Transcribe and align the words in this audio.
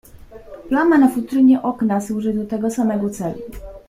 "Plama 0.69 0.97
na 0.97 1.09
futrynie 1.09 1.61
okna 1.61 2.01
służy 2.01 2.33
do 2.33 2.45
tego 2.45 2.71
samego 2.71 3.09
celu." 3.09 3.41